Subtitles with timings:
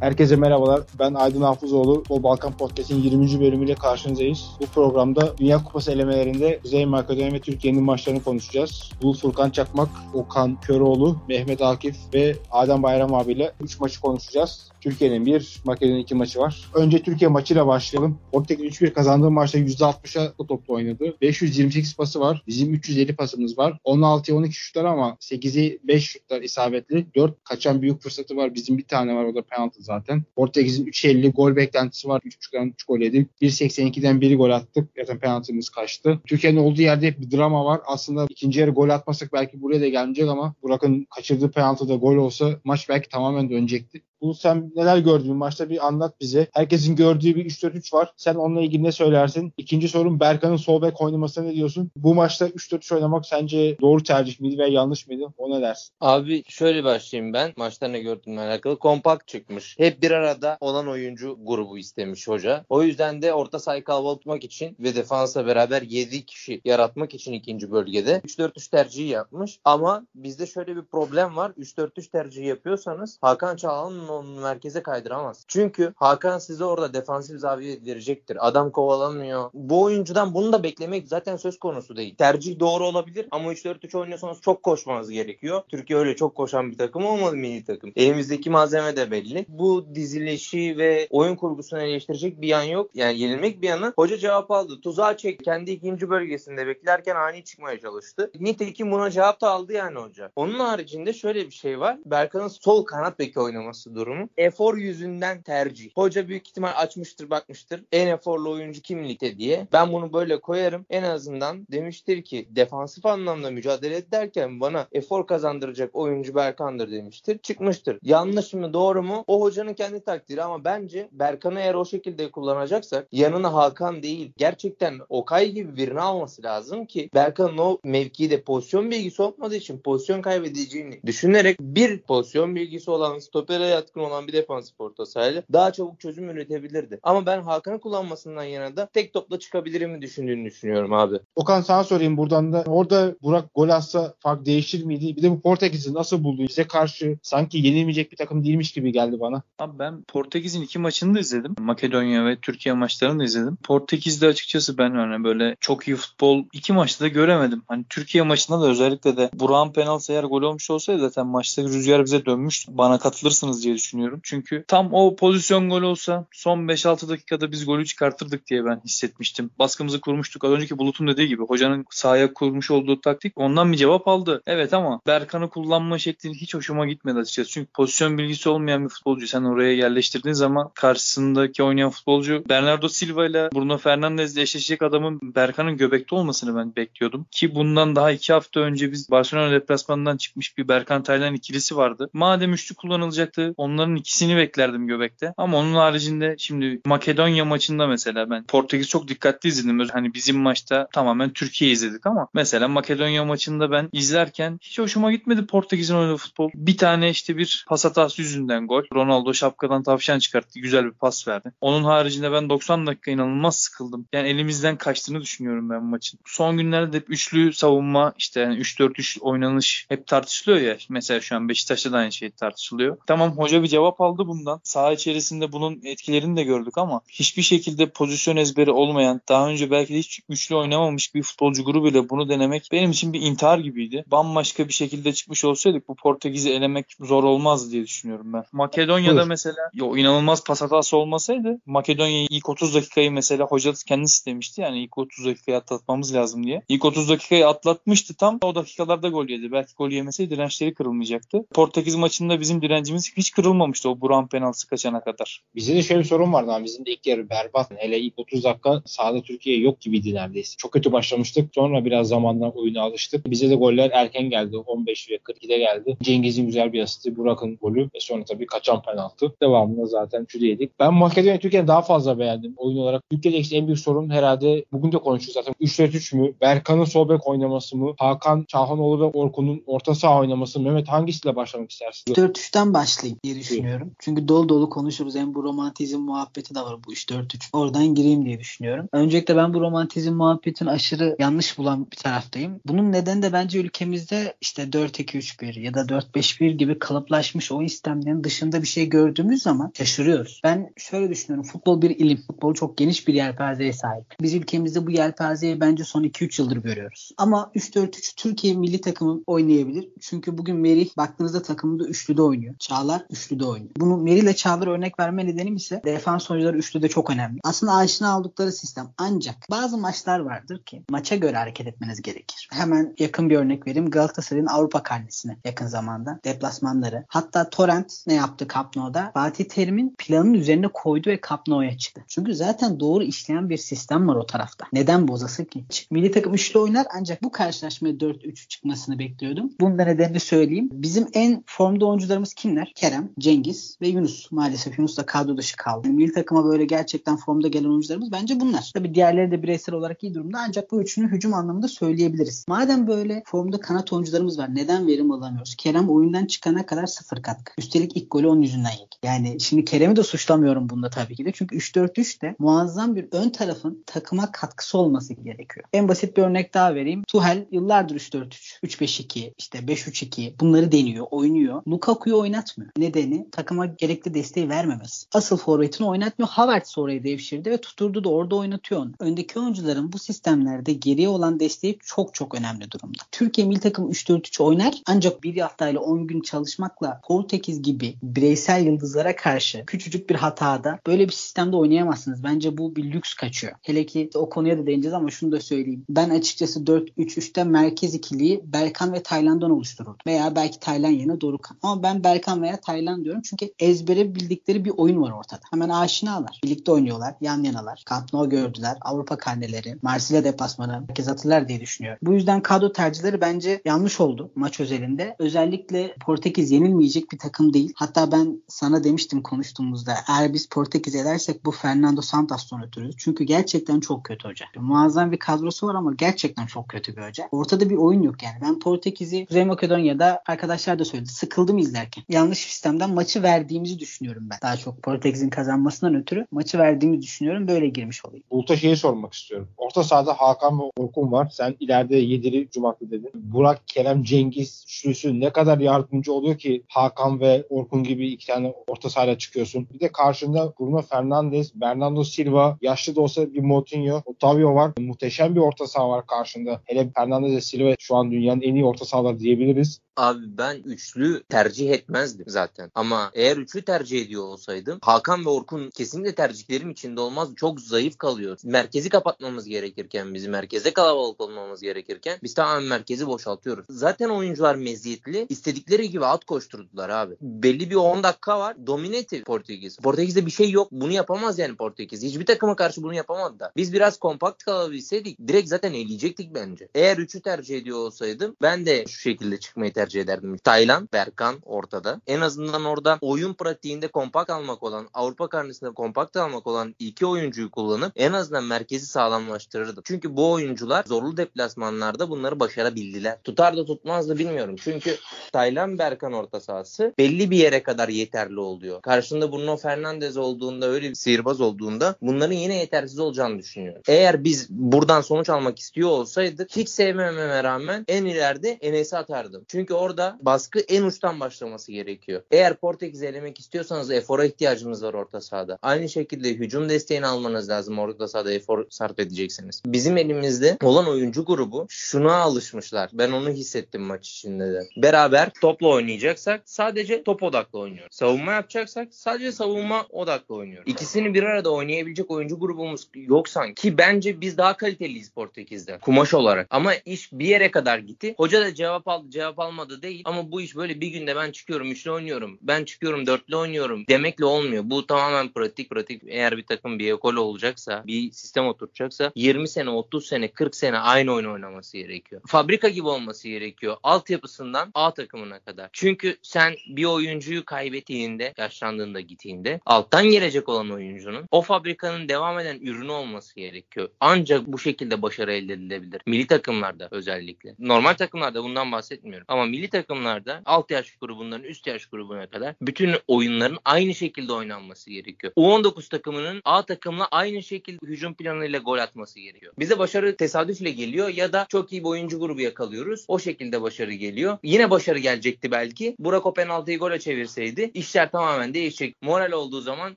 [0.00, 0.80] Herkese merhabalar.
[0.98, 2.02] Ben Aydın Hafızoğlu.
[2.08, 3.40] O Balkan Podcast'in 20.
[3.40, 4.50] bölümüyle karşınızdayız.
[4.60, 8.90] Bu programda Dünya Kupası elemelerinde Kuzey Makedonya ve Türkiye'nin maçlarını konuşacağız.
[9.02, 14.68] Bulut Furkan Çakmak, Okan Köroğlu, Mehmet Akif ve Adem Bayram abiyle 3 maçı konuşacağız.
[14.80, 16.70] Türkiye'nin bir, Makedonya iki maçı var.
[16.74, 18.18] Önce Türkiye maçıyla başlayalım.
[18.32, 21.16] Portekiz 3-1 kazandığı maçta %60'a topla oynadı.
[21.20, 22.42] 528 pası var.
[22.46, 23.78] Bizim 350 pasımız var.
[23.84, 27.06] 16'ya 12 şutlar ama 8'i 5 şutlar isabetli.
[27.14, 28.54] 4 kaçan büyük fırsatı var.
[28.54, 30.22] Bizim bir tane var o da penaltı zaten.
[30.36, 32.20] Portekiz'in 3.50 gol beklentisi var.
[32.20, 33.28] 3.5'dan 3 gol yedik.
[33.42, 34.88] 1.82'den 1 gol attık.
[34.96, 36.20] Zaten penaltımız kaçtı.
[36.26, 37.80] Türkiye'nin olduğu yerde hep bir drama var.
[37.86, 42.60] Aslında ikinci yarı gol atmasak belki buraya da gelmeyecek ama Burak'ın kaçırdığı penaltıda gol olsa
[42.64, 44.02] maç belki tamamen dönecekti.
[44.22, 46.48] Bu sen neler gördün maçta bir anlat bize.
[46.52, 48.12] Herkesin gördüğü bir 3-4-3 var.
[48.16, 49.52] Sen onunla ilgili ne söylersin?
[49.56, 51.90] İkinci sorun Berkan'ın sol bek oynamasına ne diyorsun?
[51.96, 55.24] Bu maçta 3-4-3 oynamak sence doğru tercih miydi veya yanlış mıydı?
[55.38, 55.94] O ne dersin?
[56.00, 57.52] Abi şöyle başlayayım ben.
[57.56, 58.78] Maçta ne gördüğümle alakalı.
[58.78, 59.78] Kompakt çıkmış.
[59.78, 62.64] Hep bir arada olan oyuncu grubu istemiş hoca.
[62.68, 67.70] O yüzden de orta sahayı kalabalıkmak için ve defansa beraber 7 kişi yaratmak için ikinci
[67.72, 69.58] bölgede 3-4-3 tercihi yapmış.
[69.64, 71.50] Ama bizde şöyle bir problem var.
[71.50, 75.44] 3-4-3 tercihi yapıyorsanız Hakan Çağlan'ın onu merkeze kaydıramaz.
[75.48, 78.48] Çünkü Hakan size orada defansif zaviye verecektir.
[78.48, 79.50] Adam kovalamıyor.
[79.54, 82.14] Bu oyuncudan bunu da beklemek zaten söz konusu değil.
[82.16, 85.62] Tercih doğru olabilir ama 3-4-3 oynuyorsanız çok koşmanız gerekiyor.
[85.68, 87.92] Türkiye öyle çok koşan bir takım olmadı milli takım.
[87.96, 89.46] Elimizdeki malzeme de belli.
[89.48, 92.90] Bu dizilişi ve oyun kurgusunu eleştirecek bir yan yok.
[92.94, 94.80] Yani yenilmek bir yana hoca cevap aldı.
[94.80, 95.44] Tuzağa çek.
[95.44, 98.30] Kendi ikinci bölgesinde beklerken ani çıkmaya çalıştı.
[98.40, 100.30] Nitekim buna cevap da aldı yani hoca.
[100.36, 101.98] Onun haricinde şöyle bir şey var.
[102.04, 104.28] Berkan'ın sol kanat beki oynaması durumu.
[104.36, 105.90] Efor yüzünden tercih.
[105.94, 107.84] Hoca büyük ihtimal açmıştır bakmıştır.
[107.92, 109.66] En eforlu oyuncu kim ligde diye.
[109.72, 110.86] Ben bunu böyle koyarım.
[110.90, 117.38] En azından demiştir ki defansif anlamda mücadele ederken bana efor kazandıracak oyuncu Berkan'dır demiştir.
[117.38, 117.98] Çıkmıştır.
[118.02, 119.24] Yanlış mı doğru mu?
[119.26, 125.00] O hocanın kendi takdiri ama bence Berkan'ı eğer o şekilde kullanacaksak yanına Hakan değil gerçekten
[125.08, 131.00] Okay gibi birini alması lazım ki Berkan'ın o mevkide pozisyon bilgisi olmadığı için pozisyon kaybedeceğini
[131.06, 136.30] düşünerek bir pozisyon bilgisi olan stopere yatkın olan bir defansif orta sahayla daha çabuk çözüm
[136.30, 137.00] üretebilirdi.
[137.02, 141.18] Ama ben Hakan'ı kullanmasından yana da tek topla çıkabilirim mi düşündüğünü düşünüyorum abi.
[141.36, 142.64] Okan sana sorayım buradan da.
[142.66, 145.16] Orada Burak gol atsa fark değişir miydi?
[145.16, 146.42] Bir de bu Portekiz'i nasıl buldu?
[146.48, 149.42] Bize karşı sanki yenilmeyecek bir takım değilmiş gibi geldi bana.
[149.58, 151.54] Abi ben Portekiz'in iki maçını da izledim.
[151.58, 153.56] Makedonya ve Türkiye maçlarını da izledim.
[153.56, 157.62] Portekiz'de açıkçası ben öyle böyle çok iyi futbol iki maçta da göremedim.
[157.68, 162.04] Hani Türkiye maçında da özellikle de Burak'ın penaltı eğer gol olmuş olsaydı zaten maçtaki rüzgar
[162.04, 162.72] bize dönmüştü.
[162.78, 164.20] Bana katılırsınız diye düşünüyorum.
[164.22, 169.50] Çünkü tam o pozisyon gol olsa son 5-6 dakikada biz golü çıkartırdık diye ben hissetmiştim.
[169.58, 170.44] Baskımızı kurmuştuk.
[170.44, 174.42] Az önceki Bulut'un dediği gibi hocanın sahaya kurmuş olduğu taktik ondan bir cevap aldı.
[174.46, 177.50] Evet ama Berkan'ı kullanma şekli hiç hoşuma gitmedi açıkçası.
[177.50, 183.26] Çünkü pozisyon bilgisi olmayan bir futbolcu sen oraya yerleştirdiğin zaman karşısındaki oynayan futbolcu Bernardo Silva
[183.26, 187.26] ile Bruno Fernandes ile eşleşecek adamın Berkan'ın göbekte olmasını ben bekliyordum.
[187.30, 192.10] Ki bundan daha iki hafta önce biz Barcelona deplasmanından çıkmış bir Berkan Taylan ikilisi vardı.
[192.12, 195.34] Madem üçlü kullanılacaktı onların ikisini beklerdim göbekte.
[195.36, 199.88] Ama onun haricinde şimdi Makedonya maçında mesela ben Portekiz çok dikkatli izledim.
[199.92, 205.46] Hani bizim maçta tamamen Türkiye izledik ama mesela Makedonya maçında ben izlerken hiç hoşuma gitmedi
[205.46, 206.50] Portekiz'in oynadığı futbol.
[206.54, 208.82] Bir tane işte bir pas hatası yüzünden gol.
[208.94, 210.60] Ronaldo şapkadan tavşan çıkarttı.
[210.60, 211.52] Güzel bir pas verdi.
[211.60, 214.06] Onun haricinde ben 90 dakika inanılmaz sıkıldım.
[214.12, 216.20] Yani elimizden kaçtığını düşünüyorum ben maçın.
[216.26, 220.76] Son günlerde hep üçlü savunma işte yani 3-4-3 oynanış hep tartışılıyor ya.
[220.88, 222.96] Mesela şu an Beşiktaş'ta da aynı şey tartışılıyor.
[223.06, 224.60] Tamam hoca bir cevap aldı bundan.
[224.64, 229.94] Saha içerisinde bunun etkilerini de gördük ama hiçbir şekilde pozisyon ezberi olmayan, daha önce belki
[229.94, 234.04] de hiç üçlü oynamamış bir futbolcu grubuyla bunu denemek benim için bir intihar gibiydi.
[234.06, 238.44] Bambaşka bir şekilde çıkmış olsaydık bu Portekiz'i elemek zor olmazdı diye düşünüyorum ben.
[238.52, 239.28] Makedonya'da Buyur.
[239.28, 244.82] mesela yo, inanılmaz pas hatası olmasaydı Makedonya'yı ilk 30 dakikayı mesela hoca kendisi demişti yani
[244.82, 246.62] ilk 30 dakikayı atlatmamız lazım diye.
[246.68, 249.52] İlk 30 dakikayı atlatmıştı tam o dakikalarda gol yedi.
[249.52, 251.44] Belki gol yemeseydi dirençleri kırılmayacaktı.
[251.54, 255.42] Portekiz maçında bizim direncimiz hiç kırılmamıştı o Buran penaltısı kaçana kadar.
[255.54, 256.64] Bizde de şöyle bir sorun vardı abi.
[256.64, 257.70] Bizim de ilk yarı berbat.
[257.76, 260.54] Hele ilk 30 dakika sahada Türkiye yok gibiydi neredeyse.
[260.58, 261.50] Çok kötü başlamıştık.
[261.54, 263.30] Sonra biraz zamanla oyuna alıştık.
[263.30, 264.56] Bize de goller erken geldi.
[264.56, 265.96] 15 ve 42'de geldi.
[266.02, 267.16] Cengiz'in güzel bir asisti.
[267.16, 269.34] Burak'ın golü ve sonra tabii kaçan penaltı.
[269.42, 270.80] Devamında zaten üçü yedik.
[270.80, 273.02] Ben Makedonya Türkiye'yi daha fazla beğendim oyun olarak.
[273.10, 275.54] Türkiye'deki en büyük sorun herhalde bugün de konuştuk zaten.
[275.60, 276.34] 3-4-3 mü?
[276.40, 277.94] Berkan'ın sol bek oynaması mı?
[277.98, 280.68] Hakan Çağhanoğlu ve Orkun'un orta saha oynaması mı?
[280.68, 282.14] Mehmet hangisiyle başlamak istersin?
[282.14, 283.18] 4-3'ten başlayayım.
[283.28, 283.92] Diye düşünüyorum.
[283.98, 285.14] Çünkü dolu dolu konuşuruz.
[285.14, 287.48] Hem bu romantizm muhabbeti de var bu 3-4-3.
[287.52, 288.88] Oradan gireyim diye düşünüyorum.
[288.92, 292.60] Öncelikle ben bu romantizm muhabbetini aşırı yanlış bulan bir taraftayım.
[292.66, 298.62] Bunun nedeni de bence ülkemizde işte 4-2-3-1 ya da 4-5-1 gibi kalıplaşmış oyun sistemlerinin dışında
[298.62, 300.40] bir şey gördüğümüz zaman şaşırıyoruz.
[300.44, 301.50] Ben şöyle düşünüyorum.
[301.50, 302.22] Futbol bir ilim.
[302.26, 304.04] Futbol çok geniş bir yelpazeye sahip.
[304.20, 307.10] Biz ülkemizde bu yelpazeyi bence son 2-3 yıldır görüyoruz.
[307.16, 309.88] Ama 3-4-3 Türkiye milli takımı oynayabilir.
[310.00, 312.54] Çünkü bugün Merih baktığınızda takımında üçlüde oynuyor.
[312.58, 313.70] Çağlar üçlüde oynuyor.
[313.76, 317.40] Bunu Merih ile Çağlar örnek verme nedenim ise defans oyuncuları üçlüde çok önemli.
[317.44, 318.90] Aslında aşina oldukları sistem.
[318.98, 322.48] Ancak bazı maçlar vardır ki maça göre hareket etmeniz gerekir.
[322.52, 323.90] Hemen yakın bir örnek vereyim.
[323.90, 327.04] Galatasaray'ın Avrupa karnesine yakın zamanda deplasmanları.
[327.08, 329.10] Hatta Torrent ne yaptı Camp Nou'da?
[329.14, 332.04] Fatih Terim'in planın üzerine koydu ve Camp Nou'ya çıktı.
[332.08, 334.66] Çünkü zaten doğru işleyen bir sistem var o tarafta.
[334.72, 335.64] Neden bozası ki?
[335.90, 339.52] Milli takım üçlü oynar ancak bu karşılaşmaya 4-3 çıkmasını bekliyordum.
[339.60, 340.68] Bunun da nedenini söyleyeyim.
[340.72, 342.72] Bizim en formda oyuncularımız kimler?
[342.74, 344.32] Kerem, Cengiz ve Yunus.
[344.32, 345.86] Maalesef Yunus da kadro dışı kaldı.
[345.86, 348.70] Yani milli takıma böyle gerçekten formda gelen oyuncularımız bence bunlar.
[348.74, 352.44] Tabii diğerleri de bireysel olarak iyi durumda ancak bu üçünü hücum anlamında söyleyebiliriz.
[352.48, 355.54] Madem böyle formda kanat oyuncularımız var neden verim alamıyoruz?
[355.54, 357.52] Kerem oyundan çıkana kadar sıfır katkı.
[357.58, 358.96] Üstelik ilk golü onun yüzünden yedi.
[359.02, 361.32] Yani şimdi Kerem'i de suçlamıyorum bunda tabii ki de.
[361.32, 365.66] Çünkü 3-4-3'te muazzam bir ön tarafın takıma katkısı olması gerekiyor.
[365.72, 367.02] En basit bir örnek daha vereyim.
[367.08, 371.62] Tuhel yıllardır 3-4-3, 3-5-2, işte 5-3-2 bunları deniyor, oynuyor.
[371.68, 372.70] Lukaku'yu oynatmıyor.
[372.98, 375.06] Nedeni takıma gerekli desteği vermemesi.
[375.14, 376.28] Asıl forvetini oynatmıyor.
[376.28, 378.92] Havertz orayı devşirdi ve tuturdu da orada oynatıyor onu.
[378.98, 383.02] Öndeki oyuncuların bu sistemlerde geriye olan desteği çok çok önemli durumda.
[383.12, 389.16] Türkiye milli takım 3-4-3 oynar ancak bir haftayla 10 gün çalışmakla Portekiz gibi bireysel yıldızlara
[389.16, 392.24] karşı küçücük bir hatada böyle bir sistemde oynayamazsınız.
[392.24, 393.52] Bence bu bir lüks kaçıyor.
[393.62, 395.84] Hele ki o konuya da değineceğiz ama şunu da söyleyeyim.
[395.88, 399.96] Ben açıkçası 4-3-3'te merkez ikiliyi Berkan ve Tayland'dan oluştururdum.
[400.06, 401.58] Veya belki Tayland yerine Dorukhan.
[401.62, 405.40] Ama ben Berkan veya Tayland diyorum çünkü ezbere bildikleri bir oyun var ortada.
[405.50, 406.40] Hemen aşinalar.
[406.44, 407.14] Birlikte oynuyorlar.
[407.20, 407.84] Yan yanalar.
[407.90, 408.76] Camp Nou gördüler.
[408.80, 409.76] Avrupa karneleri.
[409.82, 410.84] Marsilya deplasmanı.
[410.88, 411.98] Herkes hatırlar diye düşünüyorum.
[412.02, 415.16] Bu yüzden kadro tercihleri bence yanlış oldu maç özelinde.
[415.18, 417.72] Özellikle Portekiz yenilmeyecek bir takım değil.
[417.76, 422.90] Hatta ben sana demiştim konuştuğumuzda eğer biz Portekiz edersek bu Fernando Santos'tan ötürü.
[422.96, 424.46] Çünkü gerçekten çok kötü hoca.
[424.56, 427.28] Muazzam bir kadrosu var ama gerçekten çok kötü bir hoca.
[427.32, 428.36] Ortada bir oyun yok yani.
[428.42, 431.08] Ben Portekiz'i Kuzey Makedonya'da arkadaşlar da söyledi.
[431.08, 432.04] Sıkıldım izlerken.
[432.08, 432.46] Yanlış
[432.78, 434.38] sistemden maçı verdiğimizi düşünüyorum ben.
[434.42, 437.48] Daha çok Portekiz'in kazanmasından ötürü maçı verdiğimizi düşünüyorum.
[437.48, 438.24] Böyle girmiş olayım.
[438.30, 439.48] Bulut'a şeyi sormak istiyorum.
[439.56, 441.28] Orta sahada Hakan ve Orkun var.
[441.32, 443.10] Sen ileride Yediri Cumaklı dedin.
[443.14, 448.54] Burak, Kerem, Cengiz üçlüsü ne kadar yardımcı oluyor ki Hakan ve Orkun gibi iki tane
[448.66, 449.68] orta sahaya çıkıyorsun.
[449.74, 454.72] Bir de karşında Bruno Fernandes, Bernardo Silva, yaşlı da olsa bir Moutinho, Otavio var.
[454.78, 456.60] Muhteşem bir orta saha var karşında.
[456.64, 459.80] Hele Fernandes ve Silva şu an dünyanın en iyi orta sahaları diyebiliriz.
[459.98, 462.67] Abi ben üçlü tercih etmezdim zaten.
[462.74, 467.28] Ama eğer üçlü tercih ediyor olsaydım Hakan ve Orkun kesinlikle tercihlerim içinde olmaz.
[467.36, 468.38] Çok zayıf kalıyor.
[468.44, 473.66] Merkezi kapatmamız gerekirken biz merkeze kalabalık olmamız gerekirken biz tamamen merkezi boşaltıyoruz.
[473.70, 475.26] Zaten oyuncular meziyetli.
[475.28, 477.16] istedikleri gibi at koşturdular abi.
[477.20, 478.66] Belli bir 10 dakika var.
[478.66, 479.76] Dominate Portekiz.
[479.76, 480.68] Portekiz'de bir şey yok.
[480.72, 482.02] Bunu yapamaz yani Portekiz.
[482.02, 483.52] Hiçbir takıma karşı bunu yapamadı da.
[483.56, 486.68] Biz biraz kompakt kalabilseydik direkt zaten eleyecektik bence.
[486.74, 490.36] Eğer üçü tercih ediyor olsaydım ben de şu şekilde çıkmayı tercih ederdim.
[490.38, 492.00] Taylan, Berkan ortada.
[492.06, 497.50] En azından orada oyun pratiğinde kompakt almak olan, Avrupa karnesinde kompakt almak olan iki oyuncuyu
[497.50, 499.82] kullanıp en azından merkezi sağlamlaştırırdım.
[499.86, 503.22] Çünkü bu oyuncular zorlu deplasmanlarda bunları başarabildiler.
[503.24, 504.56] Tutar da tutmaz da bilmiyorum.
[504.60, 504.96] Çünkü
[505.32, 508.82] Taylan Berkan orta sahası belli bir yere kadar yeterli oluyor.
[508.82, 513.82] Karşında Bruno Fernandes olduğunda öyle bir sihirbaz olduğunda bunların yine yetersiz olacağını düşünüyorum.
[513.88, 519.44] Eğer biz buradan sonuç almak istiyor olsaydık hiç sevmememe rağmen en ileride Enes'i atardım.
[519.48, 522.22] Çünkü orada baskı en uçtan başlaması gerekiyor.
[522.38, 525.58] Eğer Portekiz'i elemek istiyorsanız efora ihtiyacınız var orta sahada.
[525.62, 527.78] Aynı şekilde hücum desteğini almanız lazım.
[527.78, 529.62] Orta sahada efor sarf edeceksiniz.
[529.66, 532.90] Bizim elimizde olan oyuncu grubu şuna alışmışlar.
[532.92, 534.60] Ben onu hissettim maç içinde de.
[534.76, 537.96] Beraber topla oynayacaksak sadece top odaklı oynuyoruz.
[537.96, 540.72] Savunma yapacaksak sadece savunma odaklı oynuyoruz.
[540.72, 543.26] İkisini bir arada oynayabilecek oyuncu grubumuz yok.
[543.56, 545.78] Ki bence biz daha kaliteliyiz Portekiz'de.
[545.78, 546.46] Kumaş olarak.
[546.50, 548.14] Ama iş bir yere kadar gitti.
[548.16, 550.02] Hoca da cevap aldı cevap almadı değil.
[550.04, 552.27] Ama bu iş böyle bir günde ben çıkıyorum üçlü oynuyorum.
[552.42, 554.62] Ben çıkıyorum dörtlü oynuyorum demekle olmuyor.
[554.66, 556.02] Bu tamamen pratik pratik.
[556.06, 560.78] Eğer bir takım bir ekol olacaksa bir sistem oturacaksa 20 sene 30 sene 40 sene
[560.78, 562.22] aynı oyun oynaması gerekiyor.
[562.26, 563.76] Fabrika gibi olması gerekiyor.
[563.82, 565.70] Altyapısından A takımına kadar.
[565.72, 572.58] Çünkü sen bir oyuncuyu kaybettiğinde yaşlandığında gittiğinde alttan gelecek olan oyuncunun o fabrikanın devam eden
[572.60, 573.88] ürünü olması gerekiyor.
[574.00, 576.00] Ancak bu şekilde başarı elde edilebilir.
[576.06, 577.54] Milli takımlarda özellikle.
[577.58, 579.24] Normal takımlarda bundan bahsetmiyorum.
[579.28, 584.32] Ama milli takımlarda alt yaş grubundan üst yaş grubuna zamana kadar bütün oyunların aynı şekilde
[584.32, 585.32] oynanması gerekiyor.
[585.36, 589.52] U19 takımının A takımla aynı şekilde hücum planıyla gol atması gerekiyor.
[589.58, 593.04] Bize başarı tesadüfle geliyor ya da çok iyi bir oyuncu grubu yakalıyoruz.
[593.08, 594.38] O şekilde başarı geliyor.
[594.42, 595.96] Yine başarı gelecekti belki.
[595.98, 599.02] Burak o penaltıyı gole çevirseydi işler tamamen değişecek.
[599.02, 599.96] Moral olduğu zaman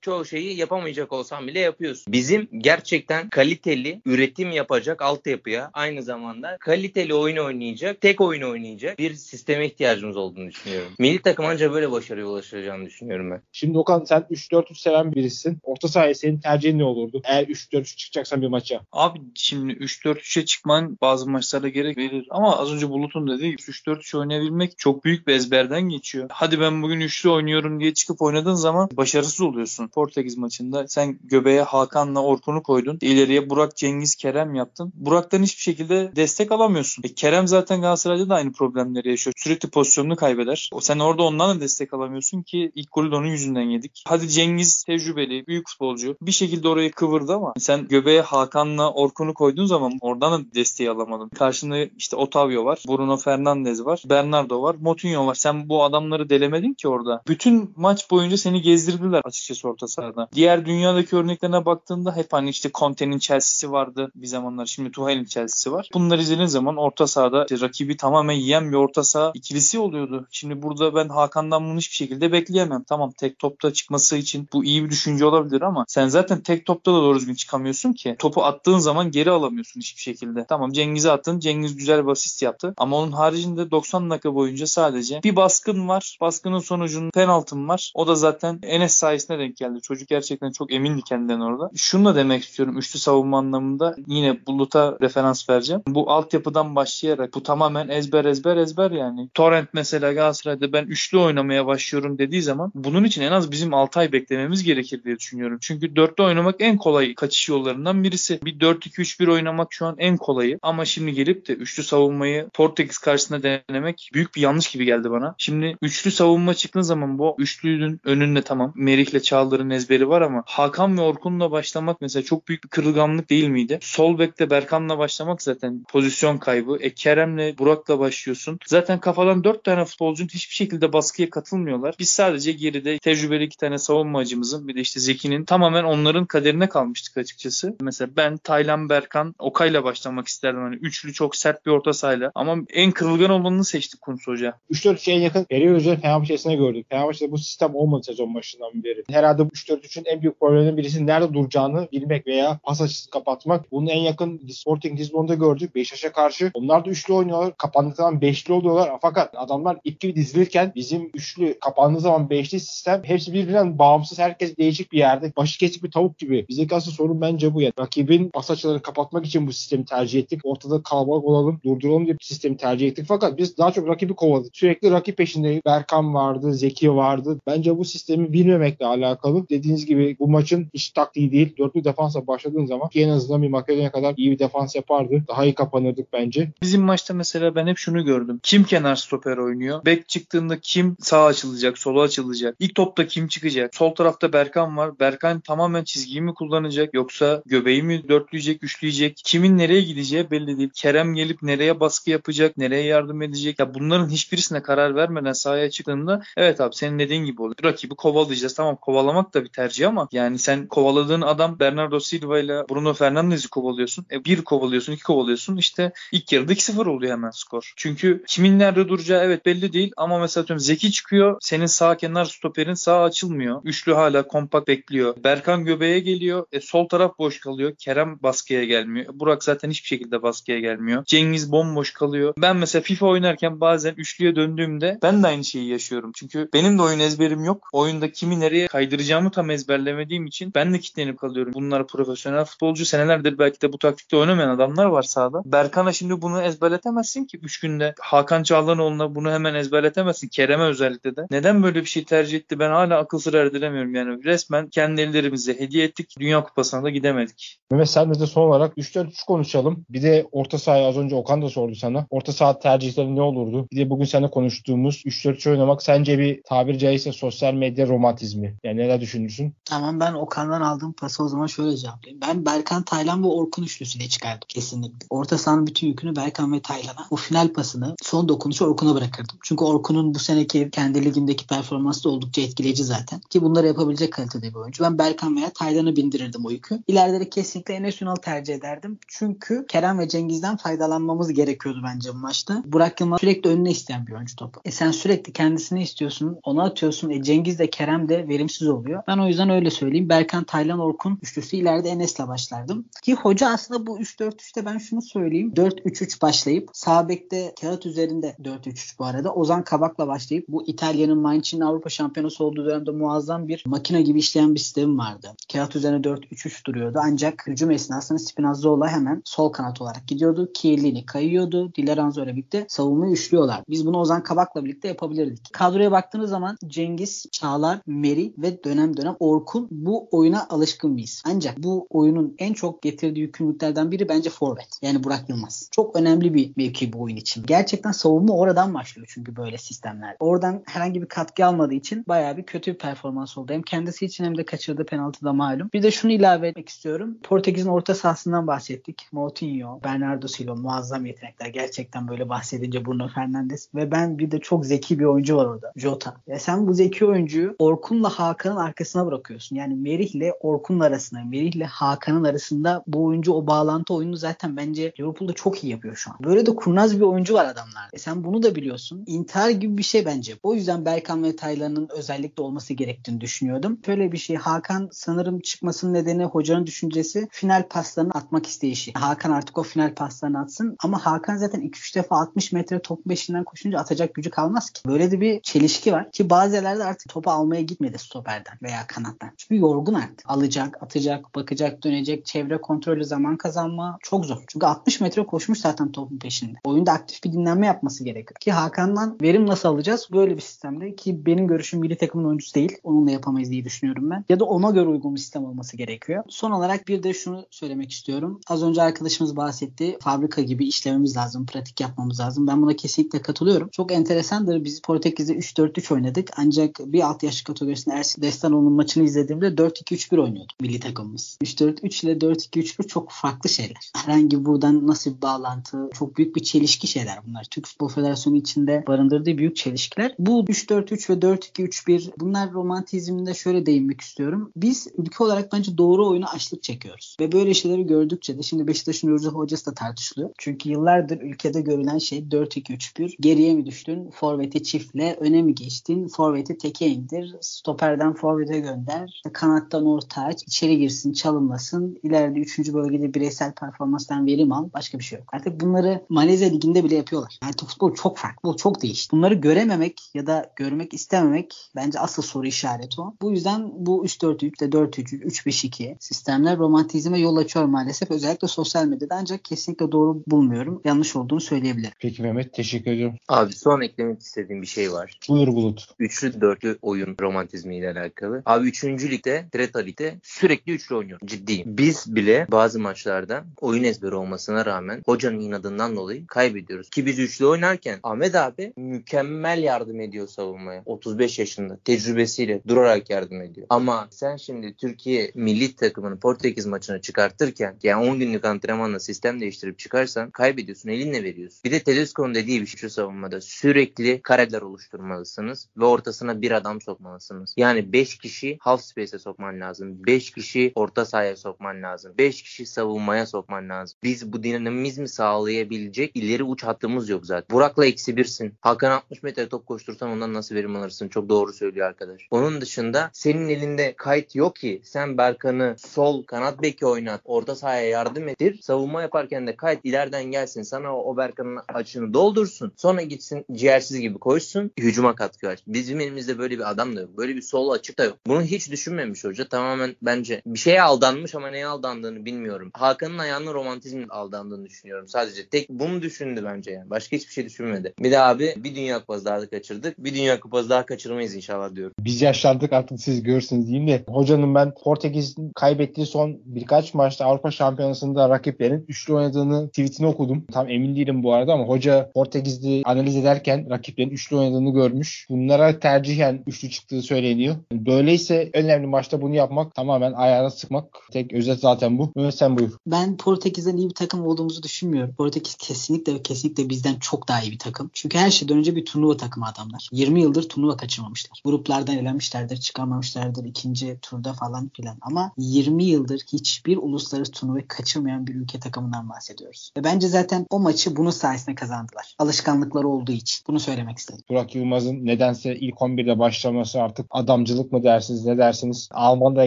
[0.00, 2.12] çoğu şeyi yapamayacak olsan bile yapıyorsun.
[2.12, 9.14] Bizim gerçekten kaliteli üretim yapacak altyapıya aynı zamanda kaliteli oyun oynayacak, tek oyun oynayacak bir
[9.14, 10.92] sisteme ihtiyacımız olduğunu düşünüyorum.
[10.98, 13.42] Milli takım ancak böyle başarıya ulaşacağını düşünüyorum ben.
[13.52, 15.58] Şimdi Okan sen 3-4-3 seven birisin.
[15.62, 17.22] Orta sahaya senin tercihin ne olurdu?
[17.24, 18.80] Eğer 3-4-3 çıkacaksan bir maça.
[18.92, 22.26] Abi şimdi 3-4-3'e çıkman bazı maçlarda gerek verir.
[22.30, 26.26] Ama az önce Bulut'un dediği gibi 3-4-3 oynayabilmek çok büyük bir ezberden geçiyor.
[26.32, 29.88] Hadi ben bugün üçlü oynuyorum diye çıkıp oynadığın zaman başarısız oluyorsun.
[29.88, 32.98] Portekiz maçında sen göbeğe Hakan'la Orkun'u koydun.
[33.00, 34.92] İleriye Burak, Cengiz, Kerem yaptın.
[34.94, 37.02] Burak'tan hiçbir şekilde destek alamıyorsun.
[37.04, 39.34] E, Kerem zaten Galatasaray'da da aynı problemleri yaşıyor.
[39.36, 40.70] Sürekli pozisyonunu kaybeder.
[40.72, 41.99] O sen orada ondan da destek alamıyorsun
[42.46, 44.02] ki ilk golü de onun yüzünden yedik.
[44.08, 46.16] Hadi Cengiz tecrübeli, büyük futbolcu.
[46.22, 51.28] Bir şekilde orayı kıvırdı ama sen göbeğe Hakan'la Orkun'u koyduğun zaman oradan da desteği alamadın.
[51.28, 55.34] Karşında işte Otavio var, Bruno Fernandes var, Bernardo var, Moutinho var.
[55.34, 57.22] Sen bu adamları delemedin ki orada.
[57.28, 60.28] Bütün maç boyunca seni gezdirdiler açıkçası orta sahada.
[60.34, 64.66] Diğer dünyadaki örneklerine baktığında hep hani işte Conte'nin Chelsea'si vardı bir zamanlar.
[64.66, 65.88] Şimdi Tuchel'in Chelsea'si var.
[65.94, 70.26] Bunları izlediğin zaman orta sahada işte rakibi tamamen yiyen bir orta saha ikilisi oluyordu.
[70.30, 72.84] Şimdi burada ben Hakan'dan bunu hiçbir şekilde bekleyemem.
[72.88, 76.92] Tamam tek topta çıkması için bu iyi bir düşünce olabilir ama sen zaten tek topta
[76.92, 78.16] da doğru düzgün çıkamıyorsun ki.
[78.18, 80.44] Topu attığın zaman geri alamıyorsun hiçbir şekilde.
[80.48, 81.38] Tamam Cengiz'e attın.
[81.38, 82.74] Cengiz güzel bir asist yaptı.
[82.76, 86.18] Ama onun haricinde 90 dakika boyunca sadece bir baskın var.
[86.20, 87.92] Baskının sonucunda penaltım var.
[87.94, 89.80] O da zaten Enes sayesinde denk geldi.
[89.82, 91.70] Çocuk gerçekten çok emindi kendinden orada.
[91.76, 92.78] Şunu da demek istiyorum.
[92.78, 95.82] Üçlü savunma anlamında yine Bulut'a referans vereceğim.
[95.86, 99.28] Bu altyapıdan başlayarak bu tamamen ezber ezber ezber yani.
[99.34, 104.00] Torrent mesela Galatasaray'da ben üçlü oynamaya başlıyorum dediği zaman bunun için en az bizim 6
[104.00, 105.58] ay beklememiz gerekir diye düşünüyorum.
[105.60, 108.40] Çünkü dörtlü oynamak en kolay kaçış yollarından birisi.
[108.44, 110.58] Bir 4-2-3-1 oynamak şu an en kolayı.
[110.62, 115.34] Ama şimdi gelip de üçlü savunmayı Portekiz karşısında denemek büyük bir yanlış gibi geldi bana.
[115.38, 120.98] Şimdi üçlü savunma çıktığın zaman bu üçlünün önünde tamam Merih'le Çağlar'ın ezberi var ama Hakan
[120.98, 123.78] ve Orkun'la başlamak mesela çok büyük bir kırılganlık değil miydi?
[123.82, 126.76] Sol bekte Berkan'la başlamak zaten pozisyon kaybı.
[126.80, 128.58] E Kerem'le Burak'la başlıyorsun.
[128.66, 131.94] Zaten kafadan dört tane futbolcunun hiçbir şekilde baskıya katılmıyorlar.
[131.98, 137.16] Biz sadece geride tecrübeli iki tane savunmacımızın bir de işte Zeki'nin tamamen onların kaderine kalmıştık
[137.16, 137.76] açıkçası.
[137.80, 140.60] Mesela ben Taylan Berkan Okay'la başlamak isterdim.
[140.60, 142.32] Hani üçlü çok sert bir orta sahayla.
[142.34, 144.54] Ama en kırılgan olanını seçti Kuntz Hoca.
[144.72, 146.86] 3-4-3'e en yakın Eri Özcan Fenerbahçe'sine gördük.
[146.90, 149.04] Fenerbahçe'de bu sistem olmadı sezon başından beri.
[149.10, 153.72] Herhalde bu 3-4-3'ün en büyük problemi birisi nerede duracağını bilmek veya pas açısı kapatmak.
[153.72, 155.74] Bunun en yakın Sporting Lisbon'da gördük.
[155.74, 156.50] Beşiktaş'a karşı.
[156.54, 157.56] Onlar da üçlü oynuyorlar.
[157.56, 158.90] Kapandıktan beşli oluyorlar.
[159.02, 164.18] Fakat adamlar ip gibi dizilirken bizim üçlü kapandığı zaman beşli sistem hepsi birbirinden bağımsız.
[164.18, 165.32] Herkes değişik bir yerde.
[165.36, 166.46] Başı kesik bir tavuk gibi.
[166.48, 167.60] Bizdeki asıl sorun bence bu.
[167.60, 167.72] Yani.
[167.78, 170.40] Rakibin pas açılarını kapatmak için bu sistemi tercih ettik.
[170.44, 173.04] Ortada kalabalık olalım, durduralım diye bir sistemi tercih ettik.
[173.08, 174.56] Fakat biz daha çok rakibi kovaladık.
[174.56, 175.60] Sürekli rakip peşindeyiz.
[175.66, 177.40] Berkan vardı, Zeki vardı.
[177.46, 179.48] Bence bu sistemi bilmemekle alakalı.
[179.48, 181.56] Dediğiniz gibi bu maçın hiç taktiği değil.
[181.58, 185.24] Dörtlü defansa başladığın zaman ki en azından bir Makedonya kadar iyi bir defans yapardı.
[185.28, 186.52] Daha iyi kapanırdık bence.
[186.62, 188.40] Bizim maçta mesela ben hep şunu gördüm.
[188.42, 189.84] Kim kenar stoper oynuyor?
[189.84, 192.56] Bek çıktığında kim sağ açılacak, sola açılacak?
[192.58, 193.74] İlk topta kim çıkacak?
[193.74, 194.98] Sol tarafta Berkan var.
[195.00, 199.20] Berkan tamamen çizgiyi mi kullanacak yoksa göbeği mi dörtleyecek, üçleyecek?
[199.24, 200.70] Kimin nereye gideceği belli değil.
[200.74, 203.58] Kerem gelip nereye baskı yapacak, nereye yardım edecek?
[203.58, 207.56] Ya bunların hiçbirisine karar vermeden sahaya çıktığında evet abi senin dediğin gibi oluyor.
[207.64, 208.54] Rakibi kovalayacağız.
[208.54, 213.48] Tamam kovalamak da bir tercih ama yani sen kovaladığın adam Bernardo Silva ile Bruno Fernandes'i
[213.48, 214.06] kovalıyorsun.
[214.12, 215.56] E bir kovalıyorsun, iki kovalıyorsun.
[215.56, 217.72] İşte ilk yarıda 2-0 oluyor hemen skor.
[217.76, 221.29] Çünkü kimin nerede duracağı evet belli değil ama mesela Zeki çıkıyor.
[221.40, 223.60] Senin sağ kenar stoperin sağ açılmıyor.
[223.64, 225.14] Üçlü hala kompakt bekliyor.
[225.24, 226.46] Berkan göbeğe geliyor.
[226.52, 227.72] E, sol taraf boş kalıyor.
[227.78, 229.06] Kerem baskıya gelmiyor.
[229.14, 231.04] Burak zaten hiçbir şekilde baskıya gelmiyor.
[231.04, 232.34] Cengiz bomboş kalıyor.
[232.38, 236.12] Ben mesela FIFA oynarken bazen üçlüye döndüğümde ben de aynı şeyi yaşıyorum.
[236.14, 237.68] Çünkü benim de oyun ezberim yok.
[237.72, 241.52] Oyunda kimi nereye kaydıracağımı tam ezberlemediğim için ben de kilitlenip kalıyorum.
[241.52, 242.84] Bunlar profesyonel futbolcu.
[242.84, 245.42] Senelerdir belki de bu taktikte oynamayan adamlar var sahada.
[245.44, 247.94] Berkan'a şimdi bunu ezberletemezsin ki 3 günde.
[248.00, 250.28] Hakan Çağlanoğlu'na bunu hemen ezberletemezsin.
[250.28, 251.19] Kerem'e özellikle de.
[251.30, 253.94] Neden böyle bir şey tercih etti ben hala akıl sır erdiremiyorum.
[253.94, 256.14] Yani resmen kendi ellerimize hediye ettik.
[256.20, 257.60] Dünya Kupası'na da gidemedik.
[257.70, 259.84] Mehmet sen de son olarak 3-4-3 konuşalım.
[259.90, 262.06] Bir de orta sahayı az önce Okan da sordu sana.
[262.10, 263.68] Orta saha tercihleri ne olurdu?
[263.72, 268.56] Bir de bugün seninle konuştuğumuz 3-4-3 oynamak sence bir tabiri caizse sosyal medya romantizmi.
[268.64, 269.54] Yani neler düşünürsün?
[269.64, 272.20] Tamam ben Okan'dan aldığım pası o zaman şöyle cevaplayayım.
[272.20, 275.06] Ben Berkan, Taylan ve Orkun üçlüsüyle çıkardım kesinlikle.
[275.10, 277.06] Orta sahanın bütün yükünü Berkan ve Taylan'a.
[277.10, 279.38] O final pasını son dokunuşu Orkun'a bırakırdım.
[279.42, 283.20] Çünkü Orkun'un bu seneki kendi Ligi'ndeki performansı da oldukça etkileyici zaten.
[283.20, 284.84] Ki bunları yapabilecek kalitede bir oyuncu.
[284.84, 286.82] Ben Berkan veya Taylan'ı bindirirdim o yükü.
[286.88, 288.98] İleride de kesinlikle Enes Ünal tercih ederdim.
[289.08, 292.62] Çünkü Kerem ve Cengiz'den faydalanmamız gerekiyordu bence bu maçta.
[292.66, 294.60] Burak Yılmaz sürekli önüne isteyen bir oyuncu topu.
[294.64, 296.38] E sen sürekli kendisini istiyorsun.
[296.42, 297.10] Ona atıyorsun.
[297.10, 299.02] E Cengiz de Kerem de verimsiz oluyor.
[299.08, 300.08] Ben o yüzden öyle söyleyeyim.
[300.08, 302.84] Berkan, Taylan, Orkun üçlüsü ileride Enes'le başlardım.
[303.02, 305.52] Ki hoca aslında bu 3-4-3'te ben şunu söyleyeyim.
[305.56, 309.34] 4-3-3 başlayıp sağ bekte kağıt üzerinde 4-3-3 bu arada.
[309.34, 310.64] Ozan Kabak'la başlayıp bu
[311.00, 315.28] İtalya'nın Mainz'in Avrupa şampiyonası olduğu dönemde muazzam bir makine gibi işleyen bir sistemi vardı.
[315.52, 316.98] Kağıt üzerine 4-3-3 duruyordu.
[317.02, 320.50] Ancak hücum esnasında Spinazzola hemen sol kanat olarak gidiyordu.
[320.54, 321.74] Chiellini kayıyordu.
[321.74, 323.62] Dileranzo ile birlikte savunmayı üçlüyorlar.
[323.68, 325.52] Biz bunu Ozan Kabak'la birlikte yapabilirdik.
[325.52, 331.22] Kadroya baktığınız zaman Cengiz, Çağlar, Meri ve dönem dönem Orkun bu oyuna alışkın mıyız?
[331.26, 334.78] Ancak bu oyunun en çok getirdiği yükümlülüklerden biri bence forvet.
[334.82, 335.68] Yani Burak Yılmaz.
[335.70, 337.44] Çok önemli bir mevki bu oyun için.
[337.46, 340.16] Gerçekten savunma oradan başlıyor çünkü böyle sistemler.
[340.20, 343.52] Oradan herhangi bir katkı almadığı için bayağı bir kötü bir performans oldu.
[343.52, 345.70] Hem kendisi için hem de kaçırdığı penaltı da malum.
[345.72, 347.18] Bir de şunu ilave etmek istiyorum.
[347.22, 349.08] Portekiz'in orta sahasından bahsettik.
[349.12, 351.46] Moutinho, Bernardo Silva muazzam yetenekler.
[351.46, 355.72] Gerçekten böyle bahsedince Bruno Fernandes ve ben bir de çok zeki bir oyuncu var orada.
[355.76, 356.14] Jota.
[356.26, 359.56] Ya sen bu zeki oyuncuyu Orkun'la Hakan'ın arkasına bırakıyorsun.
[359.56, 365.32] Yani Merih'le Orkun'un arasında, Merih'le Hakan'ın arasında bu oyuncu o bağlantı oyunu zaten bence Liverpool'da
[365.32, 366.16] çok iyi yapıyor şu an.
[366.24, 367.90] Böyle de kurnaz bir oyuncu var adamlar.
[367.92, 369.04] E sen bunu da biliyorsun.
[369.06, 370.34] İntihar gibi bir şey bence.
[370.42, 373.78] O yüzden Berkan ve Taylan'ın özellikle olması gerektiğini düşünüyordum.
[373.86, 378.92] Şöyle bir şey Hakan sanırım çıkmasının nedeni hocanın düşüncesi final paslarını atmak isteyişi.
[378.92, 383.44] Hakan artık o final paslarını atsın ama Hakan zaten 2-3 defa 60 metre top peşinden
[383.44, 384.82] koşunca atacak gücü kalmaz ki.
[384.88, 389.30] Böyle de bir çelişki var ki bazı yerlerde artık topu almaya gitmedi stoperden veya kanattan.
[389.36, 390.22] Çünkü yorgun artık.
[390.24, 394.42] Alacak, atacak, bakacak, dönecek, çevre kontrolü zaman kazanma çok zor.
[394.46, 396.58] Çünkü 60 metre koşmuş zaten topun peşinde.
[396.64, 398.36] Oyunda aktif bir dinlenme yapması gerekiyor.
[398.40, 400.08] Ki Hakan'dan verim nasıl alacağız?
[400.12, 402.76] Böyle bir sistemde ki benim görüşüm milli takımın oyuncusu değil.
[402.82, 404.24] Onunla yapamayız diye düşünüyorum ben.
[404.28, 406.24] Ya da ona göre uygun bir sistem olması gerekiyor.
[406.28, 408.40] Son olarak bir de şunu söylemek istiyorum.
[408.48, 409.96] Az önce arkadaşımız bahsetti.
[410.00, 411.46] Fabrika gibi işlememiz lazım.
[411.46, 412.46] Pratik yapmamız lazım.
[412.46, 413.68] Ben buna kesinlikle katılıyorum.
[413.68, 414.64] Çok enteresandır.
[414.64, 416.30] Biz Portekiz'de 3-4-3 oynadık.
[416.36, 421.38] Ancak bir alt yaş kategorisinde Ersin Destanoğlu'nun maçını izlediğimde 4-2-3-1 oynuyordu milli takımımız.
[421.44, 423.90] 3-4-3 ile 4-2-3-1 çok farklı şeyler.
[423.96, 427.46] Herhangi buradan nasıl bir bağlantı, çok büyük bir çelişki şeyler bunlar.
[427.50, 430.14] Türk Futbol Federasyonu içinde barındırdığı büyük çelişkiler.
[430.18, 434.52] Bu 3-4-3 ve 4-2-3-1 bunlar romantizminde şöyle değinmek istiyorum.
[434.56, 437.16] Biz ülke olarak bence doğru oyunu açlık çekiyoruz.
[437.20, 440.30] Ve böyle şeyleri gördükçe de şimdi Beşiktaş'ın Ürcü hocası da tartışılıyor.
[440.38, 443.14] Çünkü yıllardır ülkede görülen şey 4-2-3-1.
[443.20, 444.10] Geriye mi düştün?
[444.10, 445.16] Forvet'i çiftle.
[445.20, 446.08] Öne mi geçtin?
[446.08, 447.36] Forvet'i teke indir.
[447.40, 449.22] Stoperden forvete gönder.
[449.32, 450.42] Kanattan orta aç.
[450.42, 451.98] içeri girsin, çalımlasın.
[452.02, 452.72] İleride 3.
[452.72, 454.68] bölgede bireysel performanstan verim al.
[454.74, 455.28] Başka bir şey yok.
[455.32, 457.38] Artık bunları Malezya Ligi'nde bile yapıyorlar.
[457.42, 458.36] Artık futbol çok farklı.
[458.36, 459.16] Futbol çok değişti.
[459.16, 463.14] Bunları görememek ya da görmek istememek bence asıl soru işareti o.
[463.22, 468.10] Bu yüzden bu 3-4-3 de 4-3-3, 3-5-2 sistemler romantizme yol açıyor maalesef.
[468.10, 470.80] Özellikle sosyal medyada ancak kesinlikle doğru bulmuyorum.
[470.84, 471.92] Yanlış olduğunu söyleyebilirim.
[472.00, 473.16] Peki Mehmet teşekkür ediyorum.
[473.28, 475.18] Abi son eklemek istediğim bir şey var.
[475.28, 475.88] Buyur Bulut.
[475.98, 478.42] Üçlü dörtlü oyun romantizmiyle alakalı.
[478.46, 481.20] Abi üçüncü ligde, Treta Lig'de sürekli üçlü oynuyor.
[481.24, 481.78] Ciddiyim.
[481.78, 486.90] Biz bile bazı maçlarda oyun ezberi olmasına rağmen hocanın inadından dolayı kaybediyoruz.
[486.90, 490.82] Ki biz üçlü oynarken Ahmet abi mükemmel yardım ediyor savunmaya.
[490.86, 493.66] 35 yaşında tecrübesiyle durarak yardım ediyor.
[493.70, 499.78] Ama sen şimdi Türkiye milli takımını Portekiz maçına çıkartırken yani 10 günlük antrenmanla sistem değiştirip
[499.78, 500.88] çıkarsan kaybediyorsun.
[500.88, 501.60] Elinle veriyorsun.
[501.64, 506.80] Bir de Tedesco'nun dediği bir şey şu savunmada sürekli kareler oluşturmalısınız ve ortasına bir adam
[506.80, 507.54] sokmalısınız.
[507.56, 510.06] Yani 5 kişi half space'e sokman lazım.
[510.06, 512.14] 5 kişi orta sahaya sokman lazım.
[512.18, 513.98] 5 kişi savunmaya sokman lazım.
[514.02, 517.56] Biz bu dinamizmi sağlayabilecek ileri uç hattımız yok zaten.
[517.56, 518.54] Burak'la eksi birsin.
[518.60, 521.08] Hakan 60 metre top koştursan ondan nasıl verim alırsın?
[521.08, 522.22] Çok doğru söylüyor arkadaş.
[522.30, 527.20] Onun dışında senin elinde kayıt yok ki sen Berkan'ı sol kanat beki oynat.
[527.24, 528.62] Orta sahaya yardım etir.
[528.62, 530.62] Savunma yaparken de kayıt ileriden gelsin.
[530.62, 532.72] Sana o, Berkan'ın açını doldursun.
[532.76, 534.70] Sonra gitsin ciğersiz gibi koşsun.
[534.78, 535.58] Hücuma katkı ver.
[535.66, 537.16] Bizim elimizde böyle bir adam da yok.
[537.16, 538.18] Böyle bir sol açık da yok.
[538.26, 539.48] Bunu hiç düşünmemiş hoca.
[539.48, 542.70] Tamamen bence bir şeye aldanmış ama neye aldandığını bilmiyorum.
[542.74, 545.08] Hakan'ın ayağının romantizmle aldandığını düşünüyorum.
[545.08, 546.90] Sadece tek bunu düşündü bence yani.
[546.90, 547.94] Başka hiçbir şey düşünmedi.
[547.98, 549.98] Bir de abi bir dünya kupası daha da kaçırdık.
[549.98, 551.94] Bir dünya kupası daha kaçırmayız inşallah diyorum.
[551.98, 557.50] Biz yaşlandık artık siz görürsünüz diyeyim de hocanın ben Portekiz'in kaybettiği son birkaç maçta Avrupa
[557.50, 560.44] Şampiyonası'nda rakiplerin üçlü oynadığını tweetini okudum.
[560.52, 565.26] Tam emin değilim bu arada ama hoca Portekizli analiz ederken rakiplerin üçlü oynadığını görmüş.
[565.30, 567.56] Bunlara tercihen üçlü çıktığı söyleniyor.
[567.72, 570.84] Böyleyse önemli maçta bunu yapmak tamamen ayağına sıkmak.
[571.12, 572.12] Tek özet zaten bu.
[572.16, 572.72] Mehmet sen buyur.
[572.86, 575.14] Ben Portekiz'den iyi bir takım olduğumuzu düşünmüyorum.
[575.14, 577.90] Portekiz kesinlikle kesinlikle bizden çok daha iyi bir takım.
[577.92, 579.88] Çünkü her şeyden önce bir turnuva takımı adamlar.
[580.00, 581.40] 20 yıldır turnuva kaçırmamışlar.
[581.44, 584.98] Gruplardan elenmişlerdir, çıkamamışlardır ikinci turda falan filan.
[585.00, 589.70] Ama 20 yıldır hiçbir uluslararası turnuvayı kaçırmayan bir ülke takımından bahsediyoruz.
[589.76, 592.14] Ve bence zaten o maçı bunun sayesinde kazandılar.
[592.18, 593.44] Alışkanlıkları olduğu için.
[593.48, 594.24] Bunu söylemek istedim.
[594.30, 598.88] Burak Yılmaz'ın nedense ilk 11'de başlaması artık adamcılık mı dersiniz ne dersiniz?
[598.92, 599.46] Alman da